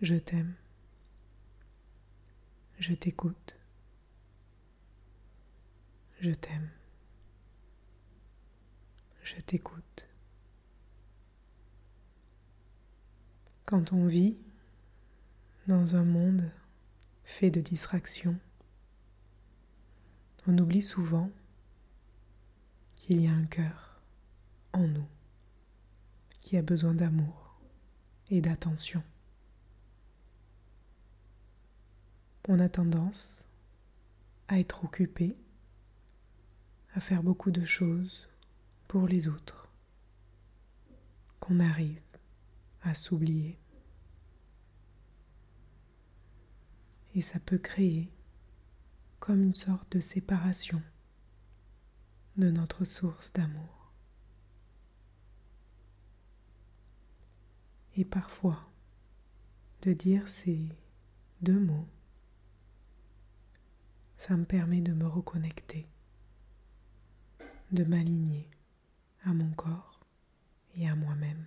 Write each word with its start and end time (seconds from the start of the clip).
Je 0.00 0.14
t'aime. 0.14 0.54
Je 2.78 2.94
t'écoute. 2.94 3.56
Je 6.20 6.30
t'aime. 6.30 6.70
Je 9.24 9.34
t'écoute. 9.40 10.06
Quand 13.64 13.92
on 13.92 14.06
vit 14.06 14.38
dans 15.66 15.96
un 15.96 16.04
monde 16.04 16.48
fait 17.24 17.50
de 17.50 17.60
distractions, 17.60 18.38
on 20.46 20.56
oublie 20.58 20.80
souvent 20.80 21.30
qu'il 22.94 23.20
y 23.20 23.26
a 23.26 23.32
un 23.32 23.46
cœur 23.46 24.00
en 24.72 24.86
nous 24.86 25.08
qui 26.40 26.56
a 26.56 26.62
besoin 26.62 26.94
d'amour 26.94 27.60
et 28.30 28.40
d'attention. 28.40 29.02
On 32.48 32.58
a 32.60 32.68
tendance 32.70 33.44
à 34.48 34.58
être 34.58 34.84
occupé, 34.84 35.36
à 36.94 37.00
faire 37.00 37.22
beaucoup 37.22 37.50
de 37.50 37.64
choses 37.64 38.26
pour 38.88 39.06
les 39.06 39.28
autres, 39.28 39.70
qu'on 41.40 41.60
arrive 41.60 42.00
à 42.82 42.94
s'oublier. 42.94 43.58
Et 47.14 47.20
ça 47.20 47.38
peut 47.38 47.58
créer 47.58 48.10
comme 49.20 49.42
une 49.42 49.54
sorte 49.54 49.92
de 49.92 50.00
séparation 50.00 50.82
de 52.38 52.50
notre 52.50 52.84
source 52.86 53.30
d'amour. 53.34 53.92
Et 57.96 58.06
parfois, 58.06 58.70
de 59.82 59.92
dire 59.92 60.26
ces 60.28 60.66
deux 61.42 61.58
mots 61.58 61.86
ça 64.18 64.36
me 64.36 64.44
permet 64.44 64.80
de 64.80 64.92
me 64.92 65.06
reconnecter, 65.06 65.86
de 67.72 67.84
m'aligner 67.84 68.50
à 69.24 69.32
mon 69.32 69.50
corps 69.52 70.00
et 70.74 70.88
à 70.88 70.94
moi-même. 70.94 71.46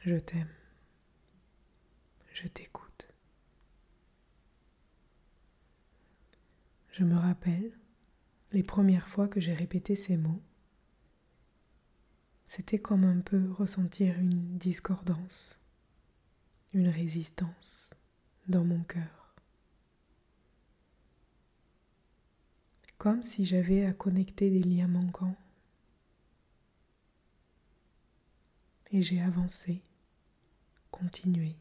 Je 0.00 0.14
t'aime. 0.14 0.48
Je 2.32 2.46
t'écoute. 2.46 3.08
Je 6.92 7.04
me 7.04 7.16
rappelle 7.16 7.72
les 8.52 8.62
premières 8.62 9.08
fois 9.08 9.28
que 9.28 9.40
j'ai 9.40 9.52
répété 9.52 9.94
ces 9.96 10.16
mots 10.16 10.42
c'était 12.48 12.78
comme 12.78 13.04
un 13.04 13.20
peu 13.20 13.52
ressentir 13.52 14.18
une 14.18 14.56
discordance, 14.56 15.60
une 16.72 16.88
résistance 16.88 17.90
dans 18.48 18.64
mon 18.64 18.82
cœur. 18.84 19.34
Comme 22.96 23.22
si 23.22 23.44
j'avais 23.44 23.84
à 23.84 23.92
connecter 23.92 24.50
des 24.50 24.62
liens 24.62 24.88
manquants. 24.88 25.36
Et 28.90 29.02
j'ai 29.02 29.20
avancé, 29.20 29.82
continué, 30.90 31.54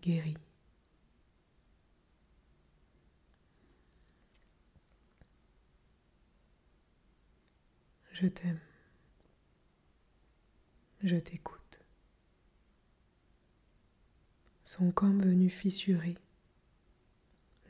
guéri. 0.00 0.34
Je 8.12 8.26
t'aime 8.26 8.58
je 11.04 11.16
t'écoute. 11.16 11.80
Sont 14.64 14.90
comme 14.90 15.22
venus 15.22 15.52
fissurer 15.52 16.16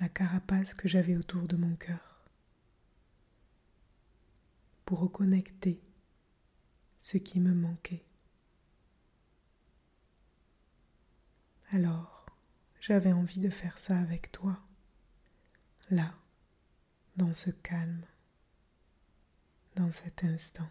la 0.00 0.08
carapace 0.08 0.72
que 0.72 0.88
j'avais 0.88 1.16
autour 1.16 1.42
de 1.48 1.56
mon 1.56 1.74
cœur 1.74 2.22
pour 4.84 5.00
reconnecter 5.00 5.82
ce 7.00 7.18
qui 7.18 7.40
me 7.40 7.52
manquait. 7.52 8.04
Alors, 11.70 12.26
j'avais 12.80 13.12
envie 13.12 13.40
de 13.40 13.50
faire 13.50 13.78
ça 13.78 13.98
avec 13.98 14.30
toi, 14.30 14.62
là, 15.90 16.14
dans 17.16 17.34
ce 17.34 17.50
calme, 17.50 18.06
dans 19.74 19.90
cet 19.90 20.22
instant. 20.22 20.68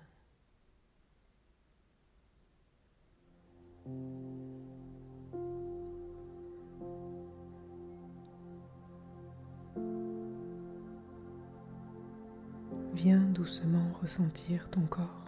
Viens 12.93 13.19
doucement 13.19 13.91
ressentir 14.01 14.69
ton 14.69 14.81
corps, 14.81 15.25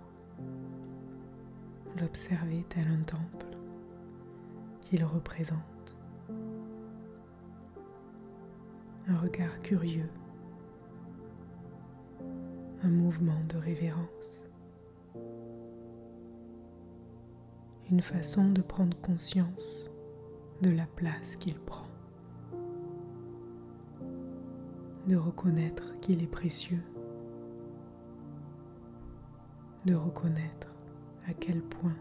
l'observer 1.99 2.63
tel 2.69 2.88
un 2.88 3.03
temple 3.03 3.47
qu'il 4.81 5.03
représente. 5.03 5.97
Un 9.07 9.17
regard 9.17 9.61
curieux, 9.61 10.09
un 12.83 12.89
mouvement 12.89 13.44
de 13.49 13.57
révérence. 13.57 14.44
Une 17.91 18.01
façon 18.01 18.50
de 18.50 18.62
prendre 18.62 18.97
conscience 19.01 19.90
de 20.62 20.72
la 20.72 20.88
place 20.88 21.35
qu'il 21.35 21.59
prend, 21.59 21.85
de 25.07 25.16
reconnaître 25.16 26.00
qu'il 26.01 26.24
est 26.24 26.28
précieux, 26.28 26.81
de 29.85 29.94
reconnaître 29.94 30.74
à 31.28 31.34
quel 31.34 31.62
point 31.62 31.95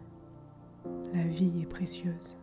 la 1.12 1.24
vie 1.24 1.60
est 1.60 1.66
précieuse. 1.66 2.36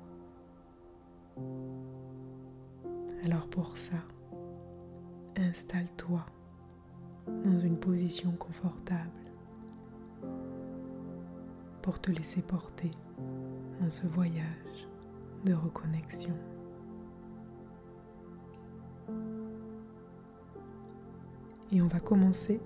Alors 3.25 3.47
pour 3.47 3.75
ça, 3.75 3.97
installe-toi 5.37 6.25
dans 7.27 7.59
une 7.59 7.77
position 7.77 8.31
confortable 8.31 9.09
pour 11.81 11.99
te 11.99 12.11
laisser 12.11 12.41
porter 12.41 12.91
dans 13.81 13.89
ce 13.89 14.05
voyage 14.07 14.87
de 15.45 15.53
reconnexion. 15.53 16.35
Et 21.71 21.81
on 21.81 21.87
va 21.87 21.99
commencer, 21.99 22.59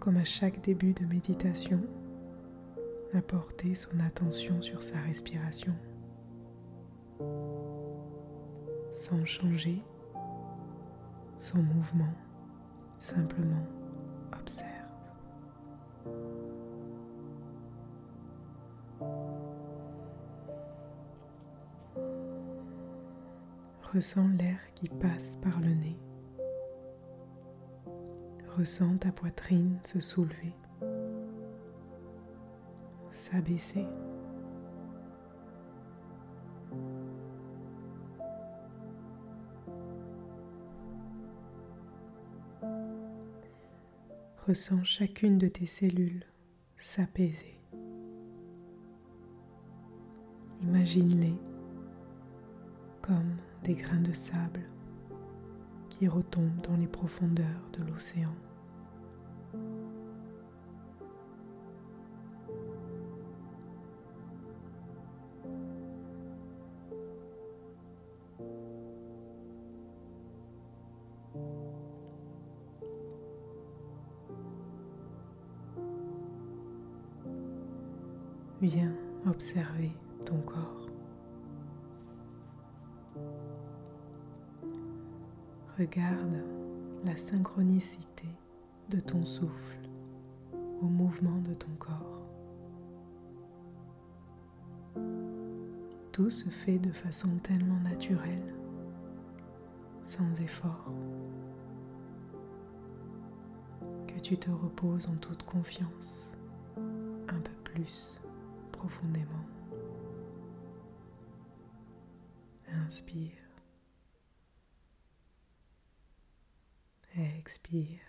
comme 0.00 0.16
à 0.16 0.24
chaque 0.24 0.60
début 0.60 0.92
de 0.92 1.06
méditation, 1.06 1.80
à 3.14 3.22
porter 3.22 3.74
son 3.74 4.00
attention 4.00 4.60
sur 4.60 4.82
sa 4.82 4.98
respiration, 5.00 5.74
sans 8.94 9.24
changer 9.24 9.82
son 11.38 11.62
mouvement, 11.62 12.12
simplement 12.98 13.66
observe. 14.38 14.71
Ressens 23.92 24.28
l'air 24.38 24.58
qui 24.74 24.88
passe 24.88 25.36
par 25.42 25.60
le 25.60 25.74
nez. 25.74 25.98
Ressens 28.56 28.96
ta 28.96 29.12
poitrine 29.12 29.78
se 29.84 30.00
soulever, 30.00 30.54
s'abaisser. 33.10 33.86
Ressens 44.46 44.84
chacune 44.84 45.36
de 45.36 45.48
tes 45.48 45.66
cellules 45.66 46.24
s'apaiser. 46.78 47.60
Imagine-les 50.62 51.36
comme 53.02 53.36
des 53.64 53.74
grains 53.74 54.00
de 54.00 54.12
sable 54.12 54.60
qui 55.88 56.08
retombent 56.08 56.60
dans 56.68 56.76
les 56.76 56.86
profondeurs 56.86 57.46
de 57.72 57.84
l'océan. 57.84 58.34
Viens 78.60 78.94
observer 79.26 79.90
ton 80.24 80.38
corps. 80.38 80.81
Regarde 85.78 86.44
la 87.04 87.16
synchronicité 87.16 88.28
de 88.90 89.00
ton 89.00 89.24
souffle 89.24 89.78
au 90.82 90.84
mouvement 90.84 91.40
de 91.40 91.54
ton 91.54 91.70
corps. 91.78 92.26
Tout 96.12 96.28
se 96.28 96.50
fait 96.50 96.78
de 96.78 96.92
façon 96.92 97.38
tellement 97.42 97.80
naturelle, 97.80 98.54
sans 100.04 100.40
effort, 100.42 100.92
que 104.06 104.20
tu 104.20 104.36
te 104.36 104.50
reposes 104.50 105.08
en 105.08 105.16
toute 105.16 105.42
confiance 105.44 106.36
un 106.76 107.40
peu 107.40 107.54
plus 107.64 108.20
profondément. 108.72 109.46
Inspire. 112.86 113.41
Expire. 117.14 118.00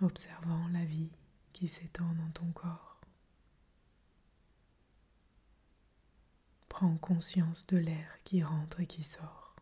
Observant 0.00 0.66
la 0.68 0.84
vie 0.84 1.12
qui 1.52 1.68
s'étend 1.68 2.12
dans 2.14 2.30
ton 2.32 2.50
corps. 2.50 3.00
Prends 6.68 6.96
conscience 6.98 7.66
de 7.68 7.76
l'air 7.78 8.18
qui 8.24 8.42
rentre 8.42 8.80
et 8.80 8.86
qui 8.86 9.04
sort. 9.04 9.54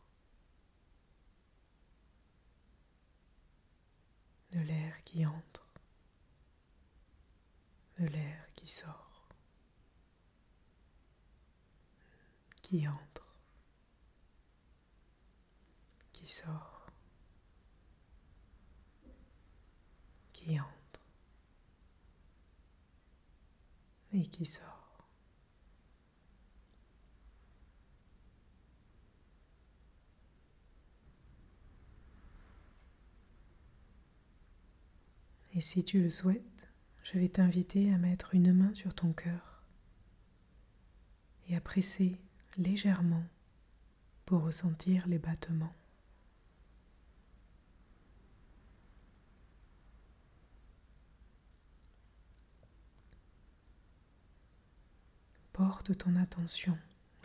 De 4.52 4.60
l'air 4.60 4.94
qui 5.04 5.26
entre. 5.26 5.68
De 7.98 8.06
l'air 8.06 8.48
qui 8.56 8.66
sort. 8.66 9.13
Qui 12.64 12.88
entre, 12.88 13.36
qui 16.14 16.26
sort, 16.26 16.86
qui 20.32 20.58
entre 20.58 21.06
et 24.14 24.26
qui 24.28 24.46
sort. 24.46 25.06
Et 35.52 35.60
si 35.60 35.84
tu 35.84 36.02
le 36.02 36.08
souhaites, 36.08 36.42
je 37.02 37.18
vais 37.18 37.28
t'inviter 37.28 37.92
à 37.92 37.98
mettre 37.98 38.34
une 38.34 38.54
main 38.54 38.72
sur 38.72 38.94
ton 38.94 39.12
cœur 39.12 39.62
et 41.50 41.56
à 41.56 41.60
presser 41.60 42.18
légèrement 42.56 43.24
pour 44.26 44.42
ressentir 44.42 45.06
les 45.06 45.18
battements. 45.18 45.74
Porte 55.52 55.96
ton 55.96 56.16
attention 56.16 56.76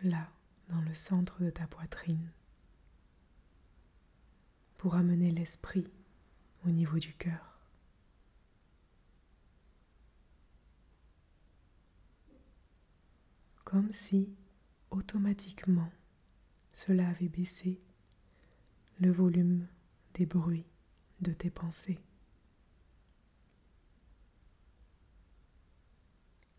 là, 0.02 0.28
dans 0.68 0.80
le 0.82 0.94
centre 0.94 1.42
de 1.42 1.50
ta 1.50 1.66
poitrine, 1.66 2.30
pour 4.78 4.94
amener 4.94 5.30
l'esprit 5.30 5.90
au 6.64 6.70
niveau 6.70 6.98
du 6.98 7.12
cœur. 7.14 7.58
Comme 13.64 13.92
si 13.92 14.34
automatiquement 14.90 15.90
cela 16.74 17.08
avait 17.08 17.28
baissé 17.28 17.80
le 19.00 19.10
volume 19.10 19.66
des 20.14 20.26
bruits 20.26 20.66
de 21.20 21.32
tes 21.32 21.50
pensées. 21.50 21.98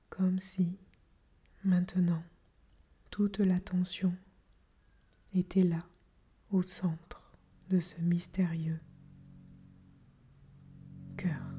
Comme 0.10 0.40
si 0.40 0.78
maintenant 1.64 2.24
toute 3.10 3.40
l'attention 3.40 4.16
était 5.34 5.64
là 5.64 5.86
au 6.52 6.62
centre 6.62 7.32
de 7.70 7.80
ce 7.80 8.00
mystérieux 8.02 8.80
cœur. 11.18 11.51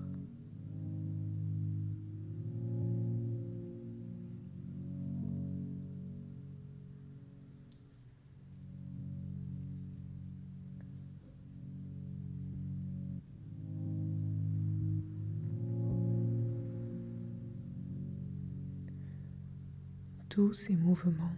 Tous 20.32 20.54
ces 20.54 20.74
mouvements 20.74 21.36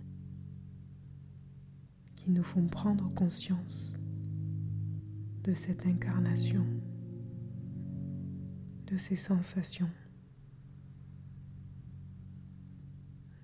qui 2.15 2.31
nous 2.31 2.45
font 2.45 2.69
prendre 2.69 3.13
conscience 3.13 3.93
de 5.43 5.53
cette 5.53 5.85
incarnation, 5.85 6.65
de 8.87 8.97
ces 8.97 9.17
sensations, 9.17 9.91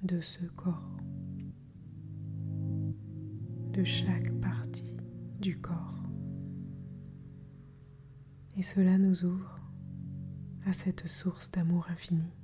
de 0.04 0.20
ce 0.20 0.44
corps, 0.54 0.96
de 3.72 3.82
chaque 3.82 4.30
partie 4.40 4.96
du 5.40 5.60
corps. 5.60 6.04
Et 8.56 8.62
cela 8.62 8.98
nous 8.98 9.24
ouvre 9.24 9.58
à 10.64 10.72
cette 10.72 11.08
source 11.08 11.50
d'amour 11.50 11.88
infini. 11.90 12.39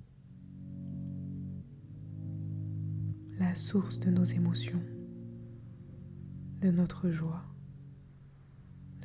Source 3.56 3.98
de 4.00 4.10
nos 4.10 4.24
émotions, 4.24 4.82
de 6.60 6.70
notre 6.70 7.10
joie, 7.10 7.44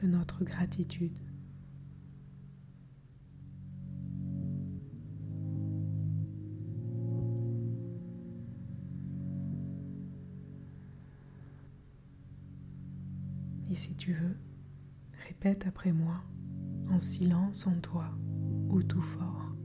de 0.02 0.08
notre 0.08 0.44
gratitude. 0.44 1.18
Et 13.70 13.76
si 13.76 13.96
tu 13.96 14.14
veux, 14.14 14.36
répète 15.28 15.66
après 15.66 15.94
moi, 15.94 16.22
en 16.90 17.00
silence 17.00 17.66
en 17.68 17.80
toi 17.80 18.10
ou 18.70 18.84
tout 18.84 19.02
fort. 19.02 19.56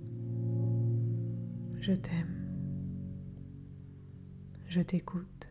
Je 1.81 1.93
t'aime. 1.93 2.46
Je 4.77 4.83
t'écoute. 4.83 5.49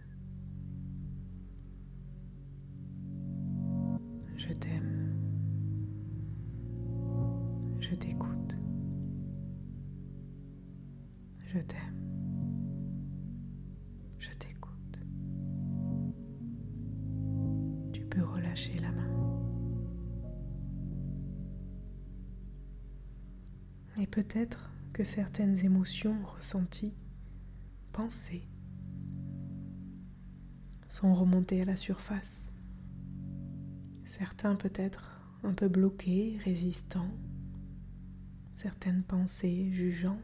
Je 4.38 4.54
t'aime. 4.54 5.16
Je 7.80 7.96
t'écoute. 7.96 8.58
Je 11.40 11.58
t'aime. 11.58 12.00
Je 14.20 14.30
t'écoute. 14.30 15.00
Tu 17.94 18.06
peux 18.06 18.22
relâcher 18.22 18.78
la 18.78 18.92
main. 18.92 19.10
Et 23.98 24.06
peut-être 24.06 24.70
que 24.94 25.04
certaines 25.04 25.58
émotions 25.66 26.24
ressenties, 26.38 26.94
pensées, 27.92 28.48
sont 30.96 31.14
remontés 31.14 31.62
à 31.62 31.66
la 31.66 31.76
surface. 31.76 32.46
Certains 34.06 34.56
peut-être 34.56 35.22
un 35.44 35.52
peu 35.52 35.68
bloqués, 35.68 36.40
résistants, 36.46 37.12
certaines 38.56 39.04
pensées 39.04 39.74
jugeantes. 39.74 40.22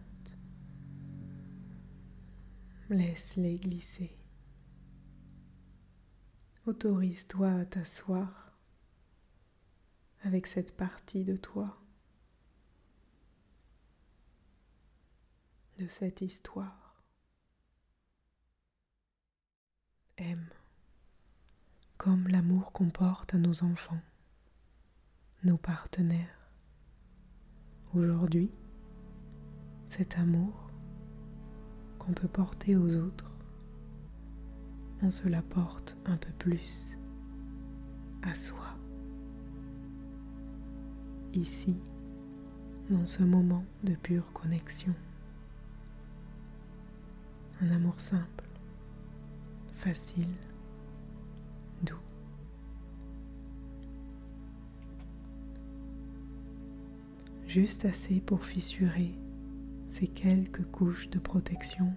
Laisse-les 2.89 3.57
glisser. 3.57 4.15
Autorise-toi 6.65 7.51
à 7.51 7.65
t'asseoir 7.65 8.53
avec 10.23 10.47
cette 10.47 10.77
partie 10.77 11.25
de 11.25 11.35
toi, 11.35 11.81
de 15.79 15.87
cette 15.87 16.21
histoire. 16.21 17.03
Aime 20.15 20.47
comme 22.03 22.27
l'amour 22.29 22.71
qu'on 22.71 22.89
porte 22.89 23.35
à 23.35 23.37
nos 23.37 23.63
enfants, 23.63 24.01
nos 25.43 25.57
partenaires, 25.57 26.49
aujourd'hui 27.93 28.49
cet 29.87 30.17
amour 30.17 30.71
qu'on 31.99 32.13
peut 32.13 32.27
porter 32.27 32.75
aux 32.75 32.95
autres, 32.95 33.37
on 35.03 35.11
se 35.11 35.27
l'apporte 35.27 35.95
un 36.05 36.17
peu 36.17 36.31
plus 36.39 36.97
à 38.23 38.33
soi. 38.33 38.75
Ici, 41.33 41.77
dans 42.89 43.05
ce 43.05 43.21
moment 43.21 43.63
de 43.83 43.93
pure 43.93 44.33
connexion. 44.33 44.95
Un 47.61 47.69
amour 47.69 47.99
simple, 47.99 48.45
facile, 49.75 50.33
Juste 57.53 57.83
assez 57.83 58.21
pour 58.21 58.45
fissurer 58.45 59.13
ces 59.89 60.07
quelques 60.07 60.63
couches 60.71 61.09
de 61.09 61.19
protection 61.19 61.91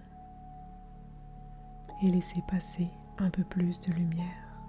et 2.03 2.11
laisser 2.11 2.43
passer 2.45 2.89
un 3.19 3.29
peu 3.29 3.45
plus 3.45 3.79
de 3.79 3.93
lumière 3.93 4.59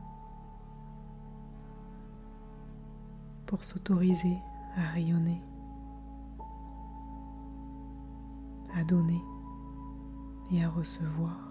pour 3.47 3.65
s'autoriser 3.65 4.39
à 4.77 4.83
rayonner, 4.93 5.43
à 8.77 8.85
donner 8.85 9.23
et 10.53 10.63
à 10.63 10.69
recevoir, 10.69 11.51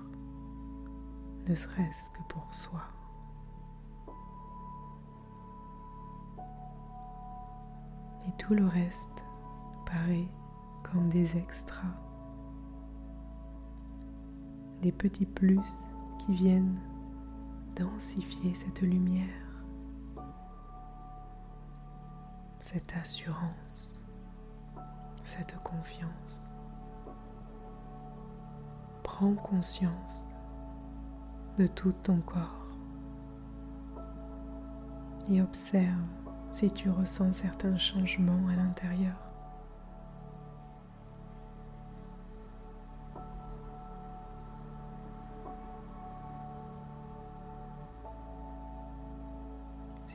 ne 1.45 1.55
serait-ce 1.55 2.09
que 2.11 2.23
pour 2.29 2.53
soi. 2.53 2.83
Et 8.29 8.31
tout 8.37 8.53
le 8.53 8.65
reste 8.65 9.24
comme 10.83 11.09
des 11.09 11.37
extras, 11.37 11.93
des 14.81 14.91
petits 14.91 15.25
plus 15.25 15.59
qui 16.19 16.33
viennent 16.33 16.79
densifier 17.75 18.53
cette 18.53 18.81
lumière, 18.81 19.63
cette 22.59 22.95
assurance, 22.95 23.95
cette 25.23 25.57
confiance. 25.63 26.49
Prends 29.03 29.33
conscience 29.33 30.25
de 31.57 31.67
tout 31.67 31.93
ton 32.03 32.19
corps 32.19 32.67
et 35.29 35.41
observe 35.41 36.03
si 36.51 36.69
tu 36.71 36.89
ressens 36.89 37.33
certains 37.33 37.77
changements 37.77 38.47
à 38.49 38.55
l'intérieur. 38.55 39.24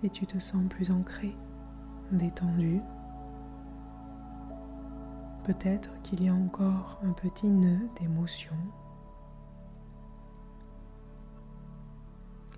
Si 0.01 0.09
tu 0.09 0.27
te 0.27 0.39
sens 0.39 0.67
plus 0.71 0.91
ancré, 0.91 1.37
détendu, 2.11 2.81
peut-être 5.45 5.91
qu'il 6.03 6.25
y 6.25 6.29
a 6.29 6.35
encore 6.35 6.99
un 7.05 7.13
petit 7.13 7.51
nœud 7.51 7.87
d'émotion 8.01 8.57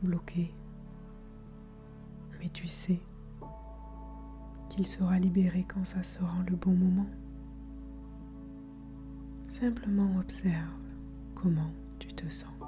bloqué, 0.03 0.55
mais 2.39 2.49
tu 2.49 2.69
sais 2.69 3.01
qu'il 4.69 4.87
sera 4.87 5.19
libéré 5.19 5.65
quand 5.69 5.85
ça 5.85 6.03
sera 6.05 6.43
le 6.49 6.55
bon 6.55 6.75
moment. 6.75 7.07
Simplement 9.49 10.17
observe 10.19 10.79
comment 11.35 11.73
tu 11.99 12.09
te 12.15 12.29
sens. 12.29 12.62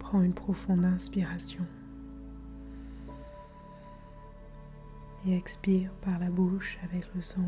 Prends 0.00 0.22
une 0.22 0.34
profonde 0.34 0.84
inspiration. 0.84 1.64
et 5.26 5.36
expire 5.36 5.90
par 6.00 6.18
la 6.18 6.30
bouche 6.30 6.78
avec 6.84 7.06
le 7.14 7.20
son. 7.20 7.44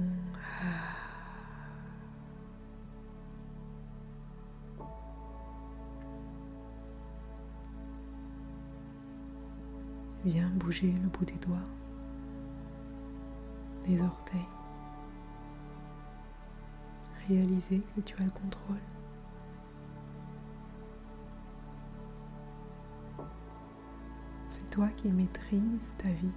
Viens 10.25 10.51
bouger 10.51 10.93
le 11.03 11.09
bout 11.09 11.25
des 11.25 11.39
doigts, 11.47 11.57
des 13.87 14.01
orteils. 14.01 14.41
Réaliser 17.29 17.83
que 17.97 18.01
tu 18.03 18.15
as 18.21 18.25
le 18.25 18.31
contrôle. 18.31 18.92
Toi 24.73 24.89
qui 24.97 25.09
maîtrises 25.13 25.93
ta 25.99 26.09
vie. 26.09 26.33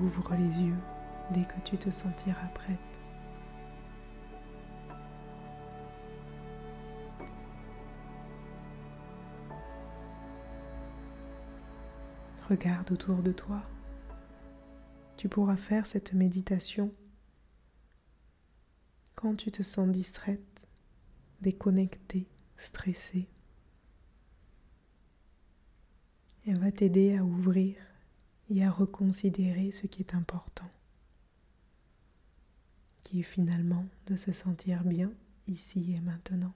Ouvre 0.00 0.34
les 0.34 0.62
yeux 0.62 0.78
dès 1.30 1.44
que 1.44 1.60
tu 1.62 1.76
te 1.76 1.90
sentiras 1.90 2.48
prête. 2.54 2.78
Regarde 12.48 12.92
autour 12.92 13.16
de 13.16 13.32
toi. 13.32 13.60
Tu 15.18 15.28
pourras 15.28 15.56
faire 15.56 15.86
cette 15.86 16.14
méditation 16.14 16.90
quand 19.14 19.36
tu 19.36 19.52
te 19.52 19.62
sens 19.62 19.88
distraite, 19.88 20.62
déconnectée, 21.42 22.26
stressée. 22.56 23.28
Elle 26.46 26.58
va 26.58 26.70
t'aider 26.70 27.16
à 27.16 27.24
ouvrir 27.24 27.76
et 28.50 28.64
à 28.64 28.70
reconsidérer 28.70 29.72
ce 29.72 29.86
qui 29.86 30.02
est 30.02 30.14
important, 30.14 30.68
qui 33.02 33.20
est 33.20 33.22
finalement 33.22 33.86
de 34.06 34.16
se 34.16 34.32
sentir 34.32 34.84
bien 34.84 35.12
ici 35.46 35.94
et 35.94 36.00
maintenant. 36.00 36.54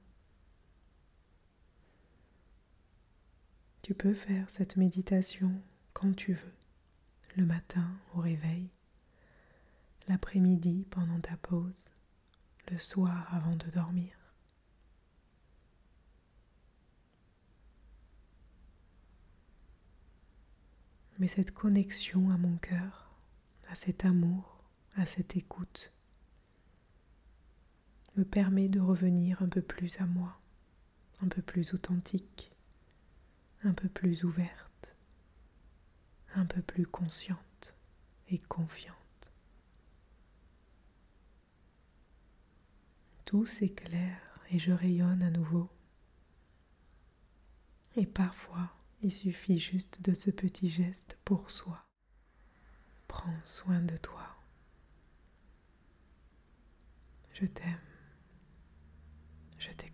Tu 3.83 3.95
peux 3.95 4.13
faire 4.13 4.51
cette 4.51 4.77
méditation 4.77 5.51
quand 5.95 6.15
tu 6.15 6.35
veux, 6.35 6.55
le 7.37 7.47
matin 7.47 7.91
au 8.15 8.21
réveil, 8.21 8.69
l'après-midi 10.09 10.87
pendant 10.91 11.21
ta 11.21 11.37
pause, 11.39 11.91
le 12.71 12.77
soir 12.77 13.27
avant 13.35 13.57
de 13.57 13.71
dormir. 13.71 14.18
Mais 21.19 21.29
cette 21.29 21.51
connexion 21.51 22.31
à 22.31 22.37
mon 22.37 22.57
cœur, 22.59 23.11
à 23.69 23.75
cet 23.75 24.05
amour, 24.05 24.63
à 24.95 25.05
cette 25.07 25.37
écoute, 25.37 25.93
me 28.17 28.25
permet 28.25 28.69
de 28.69 28.81
revenir 28.81 29.43
un 29.43 29.49
peu 29.49 29.63
plus 29.63 30.01
à 30.01 30.07
moi, 30.07 30.41
un 31.21 31.29
peu 31.29 31.43
plus 31.43 31.75
authentique, 31.75 32.53
un 33.63 33.73
peu 33.73 33.89
plus 33.89 34.25
ouverte, 34.25 34.95
un 36.35 36.47
peu 36.47 36.63
plus 36.63 36.87
consciente 36.87 37.75
et 38.29 38.39
confiante. 38.39 38.97
Tout 43.25 43.47
s'éclaire 43.47 44.41
et 44.51 44.59
je 44.59 44.73
rayonne 44.73 45.23
à 45.23 45.31
nouveau. 45.31 45.69
Et 47.97 48.07
parfois, 48.07 48.73
il 49.03 49.13
suffit 49.13 49.59
juste 49.59 50.01
de 50.03 50.15
ce 50.15 50.31
petit 50.31 50.69
geste 50.69 51.19
pour 51.25 51.51
soi. 51.51 51.85
Prends 53.07 53.35
soin 53.45 53.81
de 53.81 53.97
toi. 53.97 54.37
Je 57.33 57.47
t'aime. 57.47 57.81
Je 59.59 59.71
t'aime. 59.71 59.88